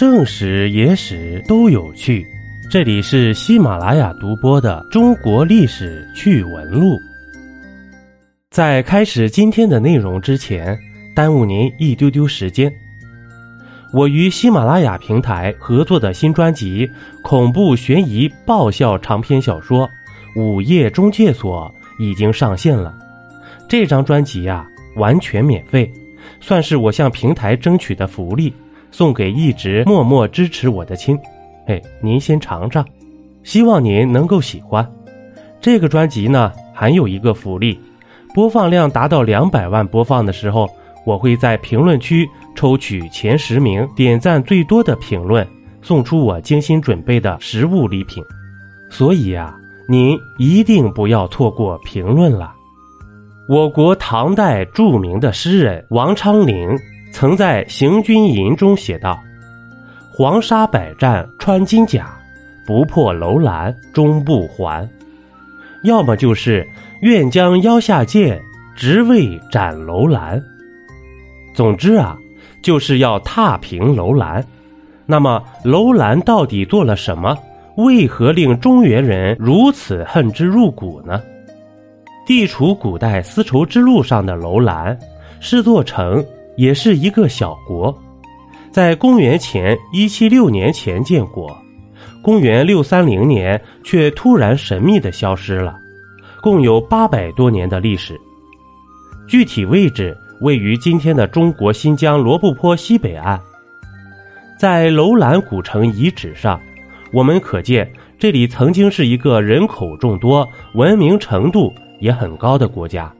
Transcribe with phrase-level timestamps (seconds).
[0.00, 2.26] 正史、野史都有趣。
[2.70, 6.94] 这里是喜马拉雅独播的《中国历史趣闻录》。
[8.48, 10.74] 在开始今天的内容之前，
[11.14, 12.72] 耽误您一丢丢时间。
[13.92, 16.86] 我与喜马拉雅平台合作的新专辑
[17.22, 19.86] 《恐怖悬疑爆笑长篇小说
[20.34, 21.70] 午夜中介所》
[22.02, 22.98] 已经上线了。
[23.68, 25.92] 这张专辑呀，完全免费，
[26.40, 28.50] 算是我向平台争取的福利，
[28.90, 31.18] 送给一直默默支持我的亲。
[31.66, 32.84] 嘿，您先尝尝，
[33.42, 34.88] 希望您能够喜欢。
[35.60, 37.78] 这个专辑呢，还有一个福利，
[38.34, 40.68] 播放量达到两百万播放的时候，
[41.04, 42.28] 我会在评论区。
[42.56, 45.46] 抽取前十名点赞最多的评论，
[45.80, 48.22] 送出我精心准备的实物礼品。
[48.90, 49.56] 所以啊，
[49.88, 52.52] 您一定不要错过评论了。
[53.48, 56.76] 我国唐代著名的诗人王昌龄
[57.12, 59.20] 曾在《行军吟》中写道
[60.12, 62.10] ：“黄沙百战穿金甲，
[62.66, 64.88] 不破楼兰终不还。”
[65.84, 66.66] 要么就是
[67.02, 68.40] “愿将腰下剑，
[68.74, 70.42] 直为斩楼兰。”
[71.54, 72.16] 总之啊。
[72.62, 74.44] 就是要踏平楼兰，
[75.06, 77.34] 那么楼兰到底做了什么？
[77.78, 81.22] 为何令中原人如此恨之入骨呢？
[82.26, 84.98] 地处古代丝绸之路上的楼兰，
[85.40, 86.22] 是座城，
[86.60, 87.98] 也是一个小国，
[88.70, 91.50] 在公元前一七六年前建国，
[92.22, 95.74] 公元六三零年却突然神秘的消失了，
[96.42, 98.20] 共有八百多年的历史，
[99.26, 100.14] 具体位置。
[100.42, 103.38] 位于今天的中国新疆罗布泊西北岸，
[104.58, 106.58] 在楼兰古城遗址上，
[107.12, 113.12] 我们可见这里曾经是一个人口众多、文明程度也很高的国家，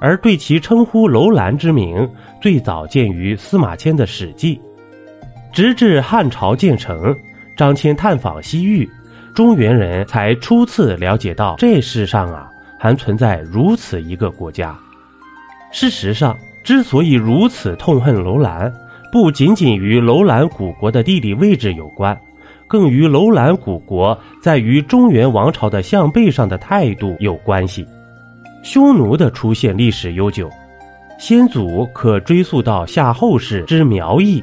[0.00, 2.08] 而对其称呼楼兰之名，
[2.40, 4.56] 最早见于司马迁的《史记》，
[5.52, 7.14] 直至汉朝建成，
[7.56, 8.88] 张骞探访西域，
[9.34, 14.76] 中原人才初次了解到这世上啊，还存在如此一个国家。
[15.70, 18.72] 事实上，之所以如此痛恨楼兰，
[19.12, 22.18] 不仅仅与楼兰古国的地理位置有关，
[22.66, 27.86] 更与楼兰古国在于中原王朝的向背上的态度有关系。
[28.62, 30.50] 匈奴的出现历史悠久，
[31.18, 34.42] 先祖可追溯到夏后氏之苗裔。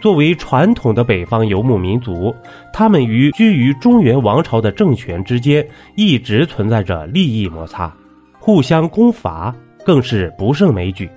[0.00, 2.34] 作为传统的北方游牧民族，
[2.72, 7.92] 他们与居于中原王朝的政权之间一直存在着利益摩擦，
[8.38, 9.54] 互相攻伐。
[9.84, 11.08] 更是不胜枚举。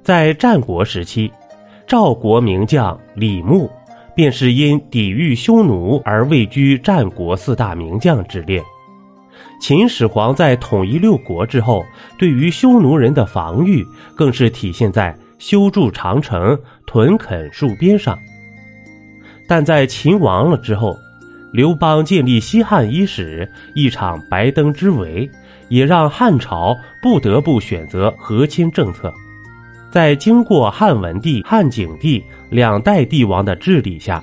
[0.00, 1.28] 在战国时期，
[1.88, 3.68] 赵国名将李牧，
[4.14, 8.62] 便是因抵御匈奴而位居战国四大名将之列。
[9.60, 11.84] 秦始皇在统一六国之后，
[12.18, 18.18] 对于匈奴人的防御，更是体现在修筑长城、屯垦戍边上。
[19.48, 20.96] 但在秦亡了之后，
[21.52, 25.28] 刘邦建立西汉伊始，一场白登之围。
[25.68, 29.12] 也让汉朝不得不选择和亲政策，
[29.90, 34.22] 在经过汉文帝、汉景帝两代帝王的治理下，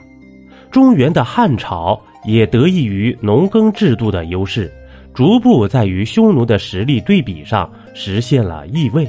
[0.71, 4.71] 中原的汉朝也得益于农耕制度的优势，
[5.13, 9.07] 逐步在与匈奴的实力对比上实现了易位。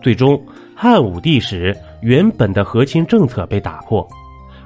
[0.00, 0.40] 最终，
[0.74, 4.06] 汉武帝时原本的和亲政策被打破，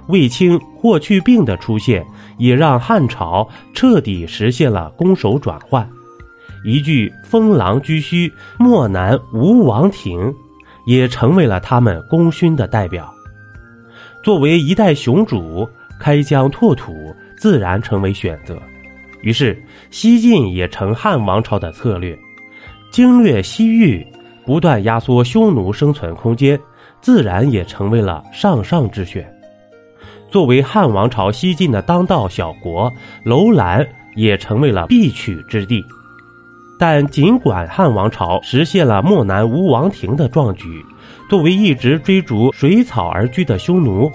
[0.09, 2.05] 卫青、霍去病的出现，
[2.37, 5.89] 也让汉朝彻底实现了攻守转换。
[6.65, 10.33] 一句“封狼居胥，漠南无王庭”，
[10.87, 13.13] 也成为了他们功勋的代表。
[14.23, 15.67] 作为一代雄主，
[15.99, 16.93] 开疆拓土
[17.37, 18.61] 自然成为选择。
[19.23, 19.61] 于是，
[19.91, 22.19] 西晋也成汉王朝的策略，
[22.91, 24.07] 经略西域，
[24.45, 26.59] 不断压缩匈奴生存空间，
[27.01, 29.27] 自然也成为了上上之选。
[30.29, 32.91] 作为汉王朝西晋的当道小国，
[33.23, 35.85] 楼兰也成为了必取之地。
[36.79, 40.85] 但尽管汉王朝实现了漠南无王庭的壮举，
[41.29, 44.11] 作为一直追逐水草而居的匈奴，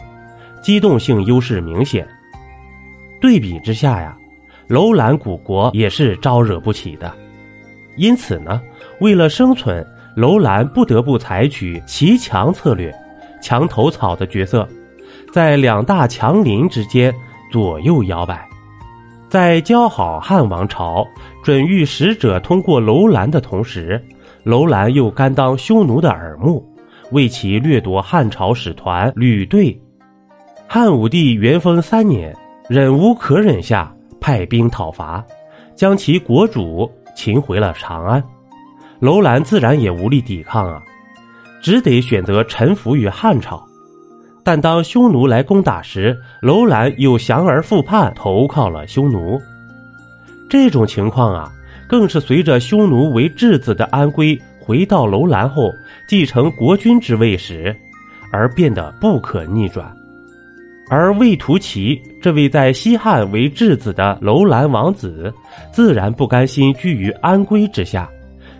[0.61, 2.05] 机动性优势明显。
[3.21, 4.16] 对比之下呀，
[4.67, 7.11] 楼兰古国也是招惹不起的。
[7.95, 8.61] 因此呢，
[8.99, 9.85] 为了生存，
[10.15, 12.93] 楼兰不得不采取骑墙策略，
[13.41, 14.67] 墙头草的角色，
[15.31, 17.13] 在两大强邻之间
[17.51, 18.47] 左右摇摆。
[19.29, 21.05] 在交好汉王朝
[21.43, 24.01] 准谕使者通过楼兰的同时，
[24.43, 26.65] 楼兰又甘当匈奴的耳目，
[27.11, 29.77] 为其掠夺汉朝使团旅队。
[30.67, 32.33] 汉武帝元丰三年，
[32.69, 33.93] 忍无可忍下，
[34.27, 35.25] 派兵讨伐，
[35.73, 38.21] 将其国主擒回了长安。
[38.99, 40.83] 楼兰自然也无力抵抗啊，
[41.61, 43.65] 只得选择臣服于汉朝。
[44.43, 49.39] 但当匈奴来攻打时，楼兰又降而复叛，投靠了匈奴。
[50.49, 51.49] 这种情况啊，
[51.87, 55.71] 更是随着匈奴为质子的安归回到楼兰后，
[56.05, 57.73] 继承国君之位时，
[58.33, 59.89] 而变得不可逆转。
[60.89, 65.33] 而魏屠齐这位在西汉为质子的楼兰王子，
[65.71, 68.09] 自然不甘心居于安归之下，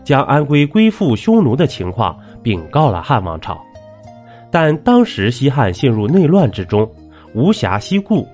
[0.04, 3.58] 将安归归附匈奴的情况禀告了汉王朝。
[4.52, 6.90] 但当时西汉陷入内乱之中，
[7.34, 8.28] 无暇西顾，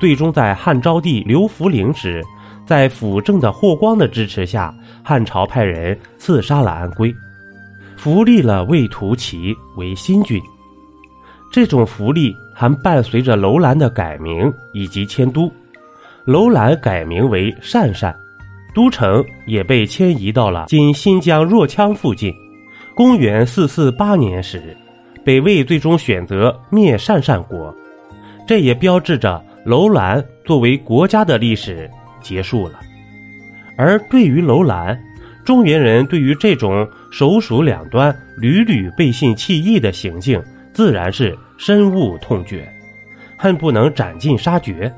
[0.00, 2.22] 最终在汉昭帝刘弗陵时，
[2.66, 7.14] 在辅政的霍光的支持下，汉朝派人刺杀了安归，
[7.96, 10.40] 扶立了魏屠齐为新君。
[11.52, 15.50] 这种福利还伴随着楼兰的改名以及迁都，
[16.26, 18.14] 楼兰改名为鄯善，
[18.74, 22.30] 都城也被迁移到了今新疆若羌附近。
[22.94, 24.76] 公元四四八年时，
[25.24, 27.74] 北魏最终选择灭鄯善国，
[28.46, 31.90] 这也标志着楼兰作为国家的历史
[32.20, 32.78] 结束了。
[33.78, 35.02] 而对于楼兰，
[35.46, 40.38] 中原人对于这种首鼠两端、屡屡背信弃义的行径。
[40.72, 42.66] 自然是深恶痛绝，
[43.36, 44.92] 恨不能斩尽杀绝。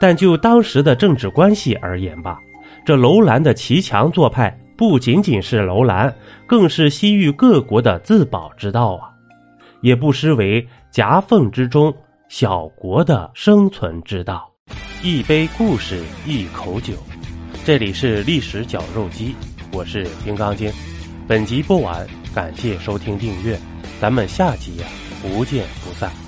[0.00, 2.38] 但就当时的政治关系而言吧，
[2.84, 6.14] 这楼兰的骑墙做派不仅仅是楼兰，
[6.46, 9.08] 更是西域各国的自保之道啊，
[9.80, 11.94] 也不失为夹缝之中
[12.28, 14.50] 小国的生存之道。
[15.02, 16.94] 一杯故事，一口酒，
[17.64, 19.34] 这里是历史绞肉机，
[19.72, 20.70] 我是金刚经。
[21.26, 23.58] 本集播完，感谢收听订阅，
[24.00, 24.86] 咱们下集呀。
[25.24, 26.23] 不见不散。